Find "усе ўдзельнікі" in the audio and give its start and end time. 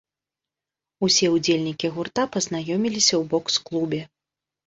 1.07-1.91